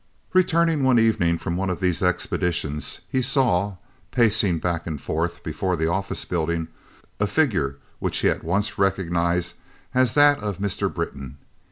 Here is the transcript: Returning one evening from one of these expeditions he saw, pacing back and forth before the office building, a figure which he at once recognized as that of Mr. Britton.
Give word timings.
Returning 0.33 0.81
one 0.83 0.97
evening 0.97 1.37
from 1.37 1.55
one 1.57 1.69
of 1.69 1.79
these 1.79 2.01
expeditions 2.01 3.01
he 3.07 3.21
saw, 3.21 3.75
pacing 4.09 4.57
back 4.57 4.87
and 4.87 4.99
forth 4.99 5.43
before 5.43 5.75
the 5.75 5.85
office 5.85 6.25
building, 6.25 6.69
a 7.19 7.27
figure 7.27 7.77
which 7.99 8.17
he 8.17 8.29
at 8.31 8.43
once 8.43 8.79
recognized 8.79 9.57
as 9.93 10.15
that 10.15 10.39
of 10.39 10.57
Mr. 10.57 10.91
Britton. 10.91 11.37